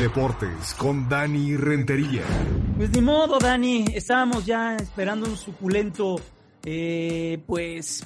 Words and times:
Deportes 0.00 0.72
con 0.78 1.10
Dani 1.10 1.58
Rentería. 1.58 2.22
Pues 2.78 2.90
ni 2.90 3.02
modo, 3.02 3.38
Dani. 3.38 3.84
Estábamos 3.92 4.46
ya 4.46 4.74
esperando 4.76 5.26
un 5.26 5.36
suculento, 5.36 6.18
eh, 6.64 7.38
pues. 7.46 8.02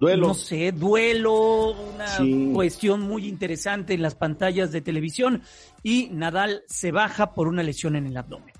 Duelo. 0.00 0.26
No 0.28 0.34
sé, 0.34 0.72
duelo, 0.72 1.70
una 1.70 2.52
cuestión 2.52 3.02
muy 3.02 3.28
interesante 3.28 3.94
en 3.94 4.02
las 4.02 4.16
pantallas 4.16 4.72
de 4.72 4.80
televisión. 4.80 5.42
Y 5.84 6.08
Nadal 6.10 6.64
se 6.66 6.90
baja 6.90 7.32
por 7.32 7.46
una 7.46 7.62
lesión 7.62 7.94
en 7.94 8.06
el 8.06 8.16
abdomen 8.16 8.59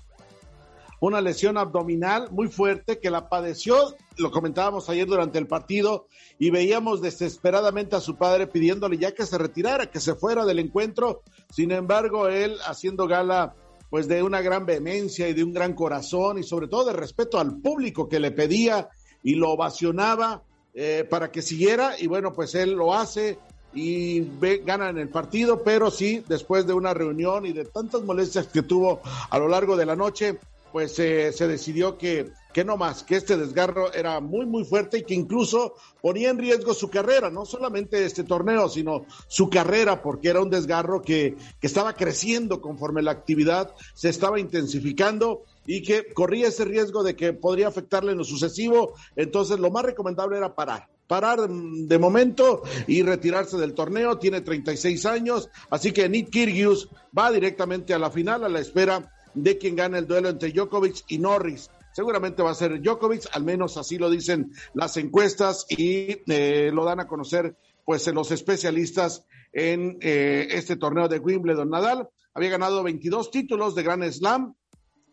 una 1.01 1.19
lesión 1.19 1.57
abdominal 1.57 2.29
muy 2.31 2.47
fuerte 2.47 2.99
que 2.99 3.09
la 3.09 3.27
padeció, 3.27 3.95
lo 4.17 4.31
comentábamos 4.31 4.87
ayer 4.87 5.07
durante 5.07 5.39
el 5.39 5.47
partido, 5.47 6.07
y 6.37 6.51
veíamos 6.51 7.01
desesperadamente 7.01 7.95
a 7.95 7.99
su 7.99 8.15
padre 8.15 8.45
pidiéndole 8.47 8.97
ya 8.99 9.13
que 9.13 9.25
se 9.25 9.37
retirara, 9.37 9.89
que 9.89 9.99
se 9.99 10.13
fuera 10.13 10.45
del 10.45 10.59
encuentro. 10.59 11.23
Sin 11.51 11.71
embargo, 11.71 12.27
él 12.27 12.55
haciendo 12.65 13.07
gala 13.07 13.55
pues 13.89 14.07
de 14.07 14.23
una 14.23 14.41
gran 14.41 14.65
vehemencia 14.65 15.27
y 15.27 15.33
de 15.33 15.43
un 15.43 15.53
gran 15.53 15.73
corazón 15.73 16.37
y 16.37 16.43
sobre 16.43 16.67
todo 16.67 16.85
de 16.85 16.93
respeto 16.93 17.39
al 17.39 17.59
público 17.59 18.07
que 18.07 18.19
le 18.21 18.31
pedía 18.31 18.87
y 19.21 19.35
lo 19.35 19.49
ovacionaba 19.49 20.43
eh, 20.73 21.05
para 21.09 21.31
que 21.31 21.41
siguiera 21.41 21.95
y 21.99 22.07
bueno, 22.07 22.31
pues 22.31 22.55
él 22.55 22.71
lo 22.71 22.93
hace 22.93 23.37
y 23.73 24.21
ve, 24.21 24.61
gana 24.65 24.89
en 24.89 24.97
el 24.97 25.09
partido, 25.09 25.63
pero 25.63 25.91
sí, 25.91 26.23
después 26.27 26.67
de 26.67 26.73
una 26.73 26.93
reunión 26.93 27.45
y 27.45 27.53
de 27.53 27.65
tantas 27.65 28.01
molestias 28.03 28.47
que 28.47 28.61
tuvo 28.61 29.01
a 29.29 29.39
lo 29.39 29.47
largo 29.47 29.75
de 29.75 29.85
la 29.85 29.95
noche, 29.95 30.39
pues 30.71 30.97
eh, 30.99 31.31
se 31.33 31.47
decidió 31.47 31.97
que, 31.97 32.31
que 32.53 32.63
no 32.63 32.77
más, 32.77 33.03
que 33.03 33.15
este 33.15 33.37
desgarro 33.37 33.93
era 33.93 34.19
muy, 34.19 34.45
muy 34.45 34.63
fuerte 34.63 34.99
y 34.99 35.03
que 35.03 35.13
incluso 35.13 35.75
ponía 36.01 36.29
en 36.29 36.37
riesgo 36.37 36.73
su 36.73 36.89
carrera, 36.89 37.29
no 37.29 37.45
solamente 37.45 38.05
este 38.05 38.23
torneo, 38.23 38.69
sino 38.69 39.05
su 39.27 39.49
carrera, 39.49 40.01
porque 40.01 40.29
era 40.29 40.41
un 40.41 40.49
desgarro 40.49 41.01
que, 41.01 41.35
que 41.59 41.67
estaba 41.67 41.93
creciendo 41.93 42.61
conforme 42.61 43.01
la 43.01 43.11
actividad 43.11 43.73
se 43.93 44.09
estaba 44.09 44.39
intensificando 44.39 45.43
y 45.65 45.83
que 45.83 46.13
corría 46.13 46.47
ese 46.47 46.65
riesgo 46.65 47.03
de 47.03 47.15
que 47.15 47.33
podría 47.33 47.67
afectarle 47.67 48.11
en 48.11 48.17
lo 48.17 48.23
sucesivo. 48.23 48.93
Entonces, 49.15 49.59
lo 49.59 49.71
más 49.71 49.83
recomendable 49.83 50.37
era 50.37 50.55
parar 50.55 50.87
parar 51.11 51.41
de 51.49 51.99
momento 51.99 52.61
y 52.87 53.03
retirarse 53.03 53.57
del 53.57 53.73
torneo. 53.73 54.17
Tiene 54.17 54.39
36 54.39 55.05
años, 55.05 55.49
así 55.69 55.91
que 55.91 56.07
Nick 56.07 56.29
Kyrgios 56.29 56.87
va 57.17 57.29
directamente 57.33 57.93
a 57.93 57.99
la 57.99 58.09
final 58.11 58.45
a 58.45 58.47
la 58.47 58.61
espera 58.61 59.11
de 59.33 59.57
quien 59.57 59.75
gana 59.75 59.97
el 59.97 60.07
duelo 60.07 60.29
entre 60.29 60.51
Djokovic 60.51 61.03
y 61.07 61.17
Norris. 61.17 61.69
Seguramente 61.93 62.41
va 62.41 62.51
a 62.51 62.55
ser 62.55 62.81
Djokovic, 62.81 63.27
al 63.33 63.43
menos 63.43 63.77
así 63.77 63.97
lo 63.97 64.09
dicen 64.09 64.51
las 64.73 64.95
encuestas 64.97 65.65
y 65.69 66.17
eh, 66.31 66.71
lo 66.73 66.85
dan 66.85 66.99
a 66.99 67.07
conocer 67.07 67.55
pues 67.85 68.07
los 68.07 68.31
especialistas 68.31 69.25
en 69.51 69.97
eh, 70.01 70.47
este 70.51 70.77
torneo 70.77 71.07
de 71.07 71.19
Wimbledon. 71.19 71.69
Nadal 71.69 72.09
había 72.33 72.49
ganado 72.49 72.83
22 72.83 73.31
títulos 73.31 73.75
de 73.75 73.83
Grand 73.83 74.09
Slam, 74.09 74.55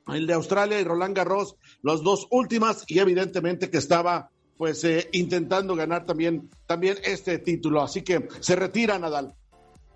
el 0.06 0.26
de 0.26 0.34
Australia 0.34 0.80
y 0.80 0.84
Roland 0.84 1.16
Garros, 1.16 1.56
los 1.82 2.02
dos 2.02 2.28
últimas, 2.30 2.84
y 2.86 2.98
evidentemente 2.98 3.70
que 3.70 3.78
estaba 3.78 4.30
pues 4.56 4.82
eh, 4.84 5.08
intentando 5.12 5.76
ganar 5.76 6.04
también, 6.04 6.50
también 6.66 6.98
este 7.04 7.38
título. 7.38 7.82
Así 7.82 8.02
que 8.02 8.28
se 8.40 8.56
retira 8.56 8.98
Nadal. 8.98 9.34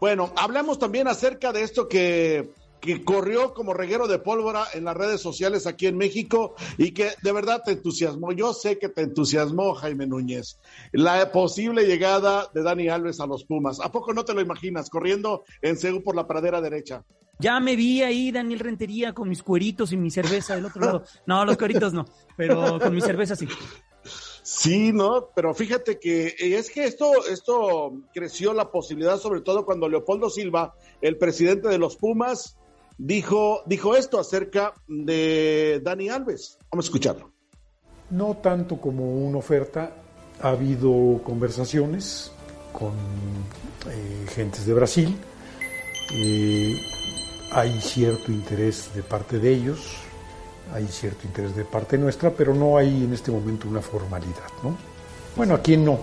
Bueno, 0.00 0.32
hablamos 0.36 0.78
también 0.78 1.08
acerca 1.08 1.52
de 1.52 1.62
esto 1.62 1.88
que 1.88 2.50
que 2.82 3.04
corrió 3.04 3.54
como 3.54 3.72
reguero 3.72 4.08
de 4.08 4.18
pólvora 4.18 4.66
en 4.74 4.84
las 4.84 4.96
redes 4.96 5.20
sociales 5.20 5.68
aquí 5.68 5.86
en 5.86 5.96
México 5.96 6.56
y 6.76 6.90
que 6.90 7.10
de 7.22 7.32
verdad 7.32 7.62
te 7.64 7.72
entusiasmó. 7.72 8.32
Yo 8.32 8.52
sé 8.52 8.78
que 8.78 8.88
te 8.88 9.02
entusiasmó, 9.02 9.72
Jaime 9.74 10.08
Núñez, 10.08 10.58
la 10.90 11.30
posible 11.30 11.86
llegada 11.86 12.50
de 12.52 12.64
Dani 12.64 12.88
Alves 12.88 13.20
a 13.20 13.26
los 13.26 13.44
Pumas. 13.44 13.78
¿A 13.80 13.92
poco 13.92 14.12
no 14.12 14.24
te 14.24 14.34
lo 14.34 14.40
imaginas 14.40 14.90
corriendo 14.90 15.44
en 15.62 15.78
Seúl 15.78 16.02
por 16.02 16.16
la 16.16 16.26
pradera 16.26 16.60
derecha? 16.60 17.04
Ya 17.38 17.60
me 17.60 17.76
vi 17.76 18.02
ahí, 18.02 18.32
Daniel 18.32 18.58
Rentería, 18.58 19.12
con 19.12 19.28
mis 19.28 19.44
cueritos 19.44 19.92
y 19.92 19.96
mi 19.96 20.10
cerveza 20.10 20.56
del 20.56 20.66
otro 20.66 20.80
lado. 20.84 21.04
No, 21.26 21.44
los 21.44 21.56
cueritos 21.56 21.92
no, 21.92 22.04
pero 22.36 22.80
con 22.80 22.92
mi 22.92 23.00
cerveza 23.00 23.36
sí. 23.36 23.46
Sí, 24.42 24.92
no, 24.92 25.28
pero 25.36 25.54
fíjate 25.54 26.00
que 26.00 26.34
es 26.36 26.68
que 26.68 26.84
esto, 26.84 27.24
esto 27.30 27.92
creció 28.12 28.52
la 28.52 28.72
posibilidad, 28.72 29.18
sobre 29.18 29.40
todo 29.40 29.64
cuando 29.64 29.88
Leopoldo 29.88 30.28
Silva, 30.30 30.74
el 31.00 31.16
presidente 31.16 31.68
de 31.68 31.78
los 31.78 31.96
Pumas, 31.96 32.58
dijo, 32.98 33.62
dijo 33.66 33.96
esto 33.96 34.18
acerca 34.18 34.74
de 34.86 35.80
Dani 35.82 36.08
Alves. 36.08 36.58
Vamos 36.70 36.86
a 36.86 36.88
escucharlo. 36.88 37.32
No 38.10 38.36
tanto 38.36 38.80
como 38.80 39.26
una 39.26 39.38
oferta, 39.38 39.92
ha 40.40 40.48
habido 40.50 41.20
conversaciones 41.24 42.32
con 42.72 42.92
eh, 43.90 44.26
gentes 44.28 44.66
de 44.66 44.74
Brasil, 44.74 45.16
eh, 46.14 46.78
hay 47.52 47.80
cierto 47.80 48.32
interés 48.32 48.90
de 48.94 49.02
parte 49.02 49.38
de 49.38 49.52
ellos, 49.52 49.96
hay 50.74 50.86
cierto 50.88 51.26
interés 51.26 51.54
de 51.54 51.64
parte 51.64 51.98
nuestra, 51.98 52.30
pero 52.30 52.54
no 52.54 52.76
hay 52.76 53.04
en 53.04 53.12
este 53.12 53.30
momento 53.30 53.68
una 53.68 53.80
formalidad. 53.80 54.48
¿no? 54.62 54.76
Bueno, 55.36 55.54
¿a 55.54 55.62
quién 55.62 55.84
no? 55.84 55.98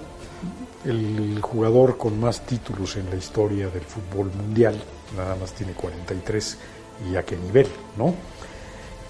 El 0.85 1.39
jugador 1.41 1.97
con 1.97 2.19
más 2.19 2.41
títulos 2.45 2.95
en 2.95 3.09
la 3.09 3.15
historia 3.15 3.69
del 3.69 3.83
fútbol 3.83 4.31
mundial, 4.33 4.81
nada 5.15 5.35
más 5.35 5.51
tiene 5.53 5.73
43 5.73 6.57
y 7.07 7.15
a 7.15 7.23
qué 7.23 7.37
nivel, 7.37 7.67
¿no? 7.97 8.13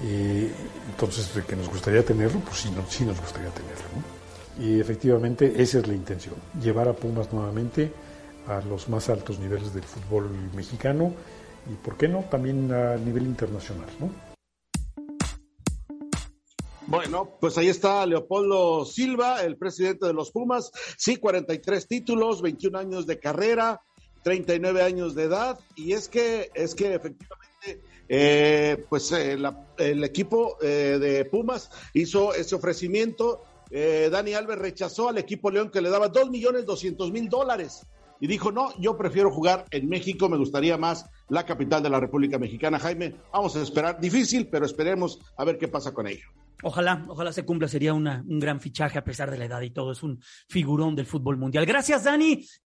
entonces, 0.01 1.35
de 1.35 1.43
que 1.43 1.57
nos 1.57 1.67
gustaría 1.67 2.05
tenerlo, 2.05 2.39
pues 2.39 2.59
sí, 2.59 2.69
sí 2.87 3.03
nos 3.03 3.19
gustaría 3.19 3.49
tenerlo. 3.49 3.83
Y 4.57 4.79
efectivamente 4.79 5.61
esa 5.61 5.79
es 5.79 5.87
la 5.87 5.93
intención, 5.93 6.35
llevar 6.61 6.87
a 6.87 6.93
Pumas 6.93 7.31
nuevamente 7.33 7.91
a 8.47 8.61
los 8.61 8.89
más 8.89 9.09
altos 9.09 9.39
niveles 9.39 9.73
del 9.73 9.83
fútbol 9.83 10.29
mexicano 10.55 11.13
y, 11.69 11.75
¿por 11.75 11.97
qué 11.97 12.07
no?, 12.07 12.25
también 12.31 12.71
a 12.71 12.95
nivel 12.95 13.23
internacional, 13.23 13.89
¿no? 13.99 14.09
Bueno, 16.89 17.37
pues 17.39 17.55
ahí 17.59 17.67
está 17.67 18.03
Leopoldo 18.07 18.83
Silva, 18.83 19.43
el 19.43 19.57
presidente 19.57 20.07
de 20.07 20.13
los 20.13 20.31
Pumas. 20.31 20.71
Sí, 20.97 21.17
43 21.17 21.87
títulos, 21.87 22.41
21 22.41 22.79
años 22.79 23.05
de 23.05 23.19
carrera, 23.19 23.79
39 24.29 24.83
años 24.83 25.15
de 25.15 25.23
edad. 25.23 25.59
Y 25.75 25.93
es 25.93 26.07
que, 26.07 26.51
es 26.53 26.75
que 26.75 26.93
efectivamente 26.93 27.39
eh, 28.07 28.85
pues 28.89 29.11
eh, 29.11 29.37
el 29.77 30.03
equipo 30.03 30.57
eh, 30.61 30.97
de 30.99 31.25
Pumas 31.25 31.71
hizo 31.93 32.33
ese 32.33 32.55
ofrecimiento. 32.55 33.43
Dani 33.71 34.33
Alves 34.33 34.57
rechazó 34.57 35.09
al 35.09 35.19
equipo 35.19 35.51
León 35.51 35.69
que 35.69 35.79
le 35.79 35.91
daba 35.91 36.07
dos 36.07 36.31
millones 36.31 36.65
doscientos 36.65 37.11
mil 37.11 37.29
dólares 37.29 37.85
y 38.19 38.25
dijo, 38.25 38.51
no, 38.51 38.73
yo 38.79 38.97
prefiero 38.97 39.31
jugar 39.31 39.65
en 39.69 39.87
México, 39.87 40.27
me 40.27 40.37
gustaría 40.37 40.75
más 40.75 41.05
la 41.29 41.45
capital 41.45 41.83
de 41.83 41.91
la 41.91 41.99
República 41.99 42.39
Mexicana. 42.39 42.79
Jaime, 42.79 43.13
vamos 43.31 43.55
a 43.55 43.61
esperar, 43.61 43.99
difícil, 43.99 44.47
pero 44.47 44.65
esperemos 44.65 45.19
a 45.37 45.45
ver 45.45 45.59
qué 45.59 45.67
pasa 45.67 45.93
con 45.93 46.07
ello. 46.07 46.25
Ojalá, 46.61 47.05
ojalá 47.07 47.31
se 47.31 47.45
cumpla, 47.45 47.69
sería 47.69 47.93
una, 47.93 48.23
un 48.27 48.39
gran 48.39 48.59
fichaje 48.59 48.97
a 48.97 49.03
pesar 49.03 49.31
de 49.31 49.37
la 49.37 49.45
edad 49.45 49.61
y 49.61 49.69
todo, 49.69 49.93
es 49.93 50.03
un 50.03 50.19
figurón 50.49 50.95
del 50.95 51.05
fútbol 51.05 51.37
mundial. 51.37 51.65
Gracias, 51.65 52.03
Dani. 52.03 52.45